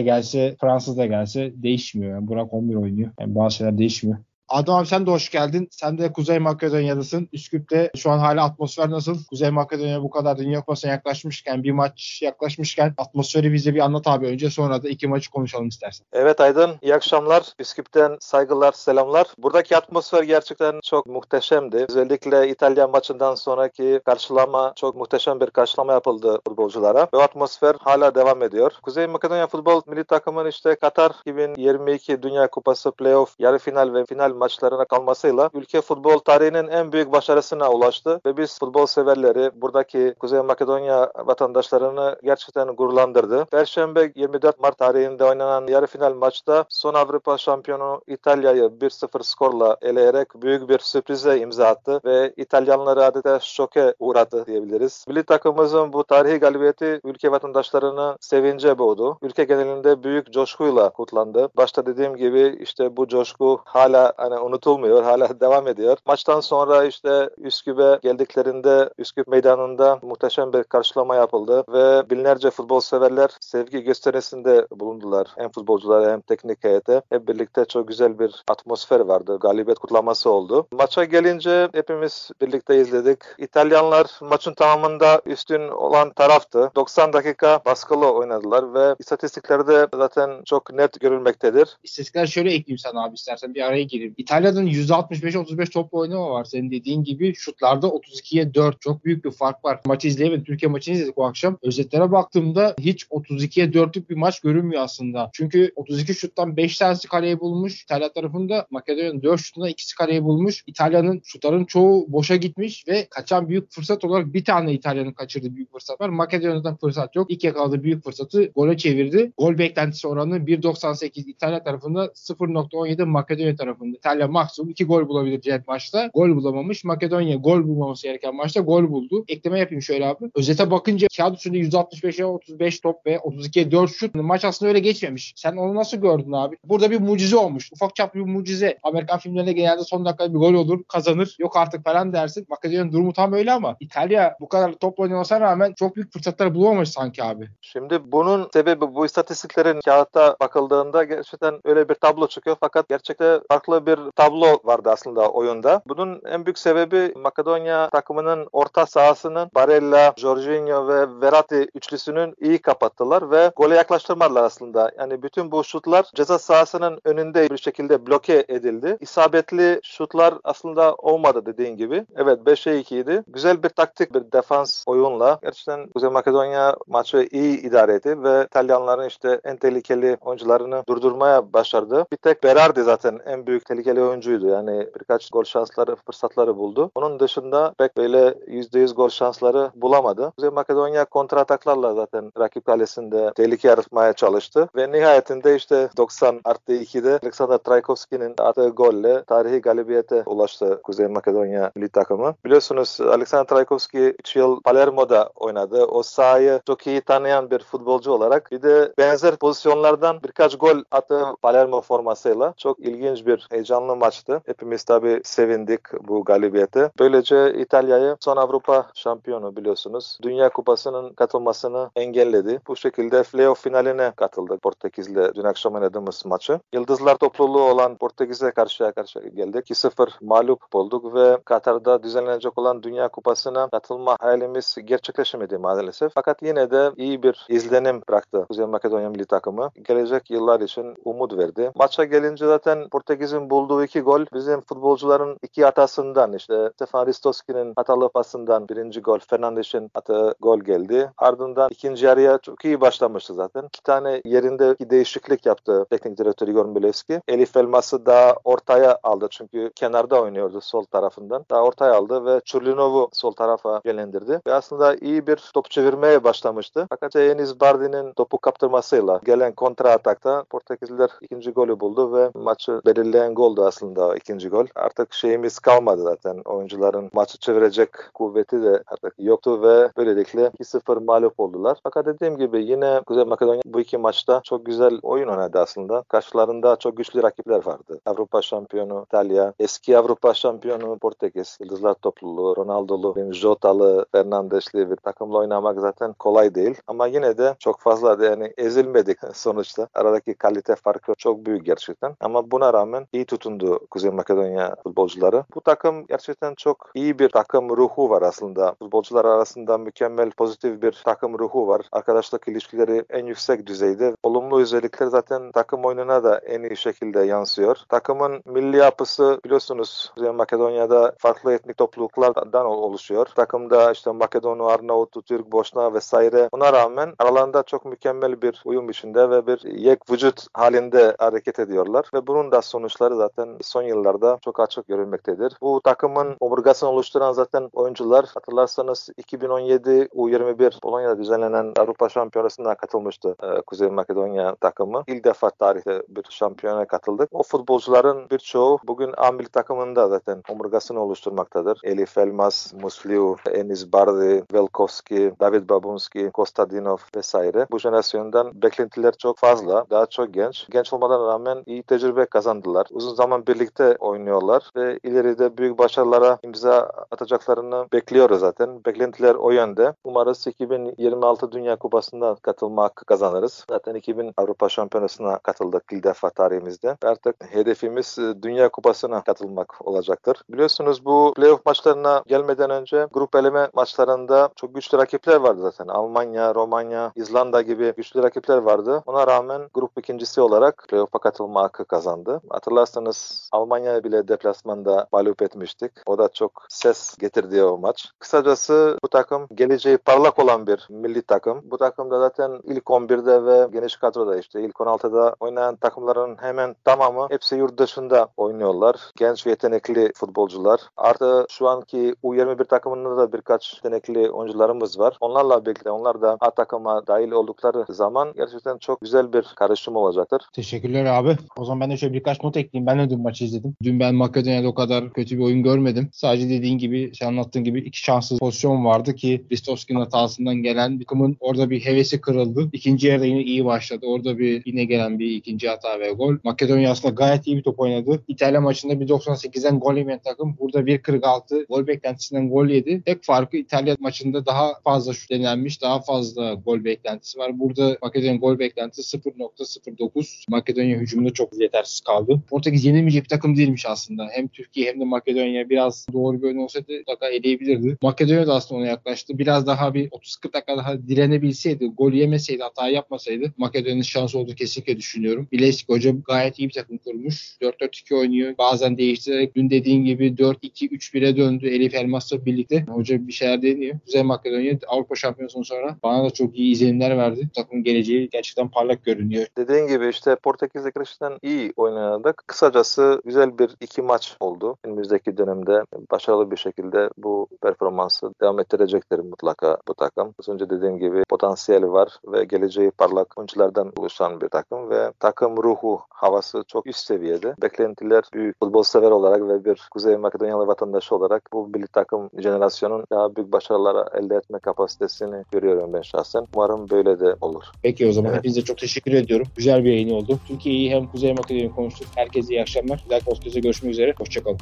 [0.00, 2.14] gelse Fransız da gelse değişmiyor.
[2.14, 3.10] Yani Burak 11 oynuyor.
[3.20, 4.18] Yani bazı şeyler değişmiyor.
[4.54, 5.68] Adam abi sen de hoş geldin.
[5.70, 7.28] Sen de Kuzey Makedonya'dasın.
[7.32, 9.24] Üsküp'te şu an hala atmosfer nasıl?
[9.24, 14.26] Kuzey Makedonya bu kadar Dünya Kupası'na yaklaşmışken, bir maç yaklaşmışken atmosferi bize bir anlat abi
[14.26, 16.06] önce sonra da iki maçı konuşalım istersen.
[16.12, 17.42] Evet Aydın, iyi akşamlar.
[17.58, 19.26] Üsküp'ten saygılar, selamlar.
[19.38, 21.86] Buradaki atmosfer gerçekten çok muhteşemdi.
[21.88, 27.08] Özellikle İtalya maçından sonraki karşılama, çok muhteşem bir karşılama yapıldı futbolculara.
[27.14, 28.72] Ve atmosfer hala devam ediyor.
[28.82, 34.43] Kuzey Makedonya futbol milli takımın işte Katar 2022 Dünya Kupası playoff yarı final ve final
[34.44, 40.40] maçlarına kalmasıyla ülke futbol tarihinin en büyük başarısına ulaştı ve biz futbol severleri buradaki Kuzey
[40.40, 43.44] Makedonya vatandaşlarını gerçekten gururlandırdı.
[43.44, 50.28] Perşembe 24 Mart tarihinde oynanan yarı final maçta son Avrupa şampiyonu İtalya'yı 1-0 skorla eleyerek
[50.42, 55.04] büyük bir sürprize imza attı ve İtalyanları adeta şoke uğradı diyebiliriz.
[55.08, 59.18] Milli takımımızın bu tarihi galibiyeti ülke vatandaşlarını sevince boğdu.
[59.22, 61.48] Ülke genelinde büyük coşkuyla kutlandı.
[61.56, 65.02] Başta dediğim gibi işte bu coşku hala hani unutulmuyor.
[65.02, 65.96] Hala devam ediyor.
[66.06, 73.30] Maçtan sonra işte Üsküp'e geldiklerinde Üsküp meydanında muhteşem bir karşılama yapıldı ve binlerce futbol severler
[73.40, 75.26] sevgi gösterisinde bulundular.
[75.36, 77.02] Hem futbolcular hem teknik heyete.
[77.10, 79.38] Hep birlikte çok güzel bir atmosfer vardı.
[79.40, 80.66] Galibiyet kutlaması oldu.
[80.72, 83.18] Maça gelince hepimiz birlikte izledik.
[83.38, 86.70] İtalyanlar maçın tamamında üstün olan taraftı.
[86.76, 91.76] 90 dakika baskılı oynadılar ve istatistiklerde zaten çok net görülmektedir.
[91.82, 94.13] İstatistikler şöyle ekleyeyim sana abi istersen bir araya gireyim.
[94.16, 96.44] İtalya'nın %65-35 toplu oynama var.
[96.44, 98.80] Senin dediğin gibi şutlarda 32'ye 4.
[98.80, 99.80] Çok büyük bir fark var.
[99.86, 100.44] Maçı izleyemedim.
[100.44, 101.58] Türkiye maçını izledik bu akşam.
[101.62, 105.30] Özetlere baktığımda hiç 32'ye 4'lük bir maç görünmüyor aslında.
[105.32, 107.82] Çünkü 32 şuttan 5 tanesi kaleyi bulmuş.
[107.82, 110.64] İtalya tarafında Makedonya'nın 4 şutunda ikisi kaleyi bulmuş.
[110.66, 115.72] İtalya'nın şutların çoğu boşa gitmiş ve kaçan büyük fırsat olarak bir tane İtalya'nın kaçırdığı büyük
[115.72, 116.08] fırsat var.
[116.08, 117.30] Makedonya'dan fırsat yok.
[117.30, 119.32] İlk yakaladığı büyük fırsatı gole çevirdi.
[119.38, 123.96] Gol beklentisi oranı 1.98 İtalya tarafında 0.17 Makedonya tarafında.
[124.04, 126.10] İtalya maksimum 2 gol bulabilecek maçta.
[126.14, 126.84] Gol bulamamış.
[126.84, 129.24] Makedonya gol bulmaması gereken maçta gol buldu.
[129.28, 130.30] Ekleme yapayım şöyle abi.
[130.34, 134.14] Özete bakınca kağıt üstünde 165'e 35 top ve 32'ye 4 şut.
[134.14, 135.32] Maç aslında öyle geçmemiş.
[135.36, 136.56] Sen onu nasıl gördün abi?
[136.64, 137.72] Burada bir mucize olmuş.
[137.72, 138.78] Ufak çaplı bir mucize.
[138.82, 140.84] Amerikan filmlerinde genelde son dakikada bir gol olur.
[140.88, 141.36] Kazanır.
[141.38, 142.46] Yok artık falan dersin.
[142.48, 146.88] Makedonya'nın durumu tam öyle ama İtalya bu kadar top oynamasına rağmen çok büyük fırsatlar bulamamış
[146.88, 147.48] sanki abi.
[147.60, 153.86] Şimdi bunun sebebi bu istatistiklerin kağıtta bakıldığında gerçekten öyle bir tablo çıkıyor fakat gerçekten farklı
[153.86, 155.82] bir tablo vardı aslında oyunda.
[155.88, 163.30] Bunun en büyük sebebi Makedonya takımının orta sahasının Barella, Jorginho ve Verratti üçlüsünün iyi kapattılar
[163.30, 164.90] ve gole yaklaştırmadılar aslında.
[164.98, 168.96] Yani bütün bu şutlar ceza sahasının önünde bir şekilde bloke edildi.
[169.00, 172.06] İsabetli şutlar aslında olmadı dediğin gibi.
[172.16, 173.22] Evet 5'e 2 idi.
[173.28, 179.08] Güzel bir taktik bir defans oyunla gerçekten Kuzey Makedonya maçı iyi idare etti ve İtalyanların
[179.08, 182.06] işte en tehlikeli oyuncularını durdurmaya başardı.
[182.12, 184.46] Bir tek Berardi zaten en büyük tehlikeli oyuncuydu.
[184.46, 186.90] Yani birkaç gol şansları, fırsatları buldu.
[186.94, 190.32] Onun dışında pek böyle %100 gol şansları bulamadı.
[190.36, 194.68] Kuzey Makedonya kontra ataklarla zaten rakip kalesinde tehlike yaratmaya çalıştı.
[194.76, 201.70] Ve nihayetinde işte 90 artı 2'de Alexander Trajkovski'nin attığı golle tarihi galibiyete ulaştı Kuzey Makedonya
[201.76, 202.34] milli takımı.
[202.44, 205.84] Biliyorsunuz Alexander Trajkovski 3 yıl Palermo'da oynadı.
[205.84, 211.24] O sahayı çok iyi tanıyan bir futbolcu olarak bir de benzer pozisyonlardan birkaç gol attı
[211.42, 212.54] Palermo formasıyla.
[212.56, 214.42] Çok ilginç bir heyecanlı maçtı.
[214.46, 216.90] Hepimiz tabi sevindik bu galibiyete.
[216.98, 220.18] Böylece İtalya'yı son Avrupa şampiyonu biliyorsunuz.
[220.22, 222.60] Dünya Kupası'nın katılmasını engelledi.
[222.68, 226.60] Bu şekilde playoff finaline katıldı Portekiz'le dün akşam oynadığımız maçı.
[226.72, 229.70] Yıldızlar topluluğu olan Portekiz'e karşıya karşı geldik.
[229.70, 236.12] 2-0 mağlup olduk ve Katar'da düzenlenecek olan Dünya Kupası'na katılma hayalimiz gerçekleşemedi maalesef.
[236.14, 239.70] Fakat yine de iyi bir izlenim bıraktı Kuzey Makedonya milli takımı.
[239.88, 241.70] Gelecek yıllar için umut verdi.
[241.74, 248.08] Maça gelince zaten Portekiz'in bulduğu iki gol bizim futbolcuların iki hatasından işte Stefan Ristoski'nin hatalı
[248.08, 251.10] pasından birinci gol Fernandes'in attığı gol geldi.
[251.18, 253.64] Ardından ikinci yarıya çok iyi başlamıştı zaten.
[253.64, 257.20] İki tane yerinde bir değişiklik yaptı teknik direktör Igor Milevski.
[257.28, 261.44] Elif Elmas'ı daha ortaya aldı çünkü kenarda oynuyordu sol tarafından.
[261.50, 264.40] Daha ortaya aldı ve Çurlinov'u sol tarafa yönlendirdi.
[264.46, 266.86] Ve aslında iyi bir top çevirmeye başlamıştı.
[266.90, 273.34] Fakat Enis Bardi'nin topu kaptırmasıyla gelen kontra atakta Portekizliler ikinci golü buldu ve maçı belirleyen
[273.34, 274.66] gol oldu aslında ikinci gol.
[274.74, 276.42] Artık şeyimiz kalmadı zaten.
[276.44, 281.78] Oyuncuların maçı çevirecek kuvveti de artık yoktu ve böylelikle 2-0 mağlup oldular.
[281.82, 286.02] Fakat dediğim gibi yine Kuzey Makedonya bu iki maçta çok güzel oyun oynadı aslında.
[286.02, 288.00] Karşılarında çok güçlü rakipler vardı.
[288.06, 295.80] Avrupa şampiyonu İtalya, eski Avrupa şampiyonu Portekiz, Yıldızlar topluluğu, Ronaldo'lu, Jota'lı, Fernandes'li bir takımla oynamak
[295.80, 296.76] zaten kolay değil.
[296.86, 299.88] Ama yine de çok fazla yani ezilmedik sonuçta.
[299.94, 302.16] Aradaki kalite farkı çok büyük gerçekten.
[302.20, 305.44] Ama buna rağmen iyi tutundu Kuzey Makedonya futbolcuları.
[305.54, 308.74] Bu takım gerçekten çok iyi bir takım ruhu var aslında.
[308.78, 311.82] Futbolcular arasında mükemmel pozitif bir takım ruhu var.
[311.92, 314.16] Arkadaşlık ilişkileri en yüksek düzeyde.
[314.22, 317.76] Olumlu özellikler zaten takım oyununa da en iyi şekilde yansıyor.
[317.88, 323.26] Takımın milli yapısı biliyorsunuz Kuzey Makedonya'da farklı etnik topluluklardan oluşuyor.
[323.36, 326.48] Takımda işte Makedonu, Arnavutlu, Türk, Boşna vesaire.
[326.52, 332.10] Buna rağmen aralarında çok mükemmel bir uyum içinde ve bir yek vücut halinde hareket ediyorlar
[332.14, 335.56] ve bunun da sonuçları zaten son yıllarda çok açık görülmektedir.
[335.60, 343.60] Bu takımın omurgasını oluşturan zaten oyuncular hatırlarsanız 2017 U21 Polonya'da düzenlenen Avrupa Şampiyonası'na katılmıştı e,
[343.60, 345.04] Kuzey Makedonya takımı.
[345.06, 347.28] İlk defa tarihte bir şampiyona katıldık.
[347.32, 351.80] O futbolcuların birçoğu bugün A milli takımında zaten omurgasını oluşturmaktadır.
[351.84, 357.66] Elif Elmas, Musliu, Enis Bardi, Velkovski, David Babunski, Kostadinov vesaire.
[357.70, 359.86] Bu jenerasyondan beklentiler çok fazla.
[359.90, 360.66] Daha çok genç.
[360.70, 362.86] Genç olmadan rağmen iyi tecrübe kazandılar.
[362.90, 368.84] Uzun zaman birlikte oynuyorlar ve ileride büyük başarılara imza atacaklarını bekliyoruz zaten.
[368.86, 369.94] Beklentiler o yönde.
[370.04, 373.64] Umarız 2026 Dünya Kupası'nda katılma hakkı kazanırız.
[373.70, 376.96] Zaten 2000 Avrupa Şampiyonası'na katıldık ilk defa tarihimizde.
[377.02, 380.42] Artık hedefimiz e, Dünya Kupası'na katılmak olacaktır.
[380.48, 385.88] Biliyorsunuz bu playoff maçlarına gelmeden önce grup eleme maçlarında çok güçlü rakipler vardı zaten.
[385.88, 389.02] Almanya, Romanya, İzlanda gibi güçlü rakipler vardı.
[389.06, 392.40] Ona rağmen grup ikincisi olarak playoff'a katılma hakkı kazandı.
[392.50, 393.03] Hatırlarsanız
[393.52, 395.92] Almanya bile deplasmanda mağlup etmiştik.
[396.06, 398.08] O da çok ses getirdi o maç.
[398.18, 401.60] Kısacası bu takım geleceği parlak olan bir milli takım.
[401.64, 407.26] Bu takımda zaten ilk 11'de ve geniş kadroda işte ilk 16'da oynayan takımların hemen tamamı
[407.30, 408.96] hepsi yurt dışında oynuyorlar.
[409.16, 410.80] Genç ve yetenekli futbolcular.
[410.96, 415.16] Artı şu anki U21 takımında da birkaç yetenekli oyuncularımız var.
[415.20, 420.42] Onlarla birlikte onlar da A takıma dahil oldukları zaman gerçekten çok güzel bir karışım olacaktır.
[420.52, 421.36] Teşekkürler abi.
[421.58, 422.86] O zaman ben de şöyle birkaç not ekleyeyim.
[422.86, 423.74] Ben de dün maçı izledim.
[423.82, 426.08] Dün ben Makedonya'da o kadar kötü bir oyun görmedim.
[426.12, 431.04] Sadece dediğin gibi, sen anlattığın gibi iki şanssız pozisyon vardı ki Ristovski'nin hatasından gelen bir
[431.04, 432.68] takımın orada bir hevesi kırıldı.
[432.72, 434.06] İkinci yarıda yine iyi başladı.
[434.06, 436.36] Orada bir yine gelen bir ikinci hata ve gol.
[436.44, 438.24] Makedonya aslında gayet iyi bir top oynadı.
[438.28, 443.02] İtalya maçında 1.98'den gol yemeyen takım burada 1.46 gol beklentisinden gol yedi.
[443.02, 447.60] Tek farkı İtalya maçında daha fazla şut denenmiş, daha fazla gol beklentisi var.
[447.60, 450.44] Burada Makedonya gol beklentisi 0.09.
[450.48, 452.40] Makedonya hücumunda çok yetersiz kaldı.
[452.50, 454.28] Portekiz yenilmeyecek bir takım değilmiş aslında.
[454.32, 457.96] Hem Türkiye hem de Makedonya biraz doğru bir oyun olsaydı mutlaka eleyebilirdi.
[458.02, 459.38] Makedonya da aslında ona yaklaştı.
[459.38, 464.96] Biraz daha bir 30-40 dakika daha direnebilseydi, gol yemeseydi, hata yapmasaydı Makedonya'nın şansı olduğu kesinlikle
[464.96, 465.48] düşünüyorum.
[465.52, 467.56] Bilezik Hoca gayet iyi bir takım kurmuş.
[467.62, 468.54] 4-4-2 oynuyor.
[468.58, 472.84] Bazen değiştirerek dün dediğin gibi 4-2-3-1'e döndü Elif Elmas'la birlikte.
[472.88, 473.98] Hoca bir şeyler deniyor.
[474.04, 477.48] Kuzey Makedonya Avrupa Şampiyonası'ndan sonra bana da çok iyi izlenimler verdi.
[477.54, 479.46] Takımın geleceği gerçekten parlak görünüyor.
[479.58, 482.42] Dediğin gibi işte Portekiz'de gerçekten iyi oynadık.
[482.74, 484.76] Kısacası güzel bir iki maç oldu.
[484.84, 490.34] Önümüzdeki dönemde başarılı bir şekilde bu performansı devam ettirecektir mutlaka bu takım.
[490.40, 495.56] Az önce dediğim gibi potansiyeli var ve geleceği parlak oyunculardan oluşan bir takım ve takım
[495.62, 497.54] ruhu havası çok üst seviyede.
[497.62, 503.04] Beklentiler büyük futbol sever olarak ve bir Kuzey Makedonyalı vatandaş olarak bu milli takım jenerasyonun
[503.10, 506.46] daha büyük başarılara elde etme kapasitesini görüyorum ben şahsen.
[506.54, 507.64] Umarım böyle de olur.
[507.82, 508.38] Peki o zaman Evet.
[508.38, 509.46] hepinize çok teşekkür ediyorum.
[509.56, 510.38] Güzel bir yayın oldu.
[510.48, 512.08] Türkiye'yi hem Kuzey Makedonya'yı konuştuk.
[512.14, 513.02] Herkese iyi akşamlar.
[513.04, 514.14] Bir dahaki podcast'te görüşmek üzere.
[514.18, 514.58] Hoşçakalın.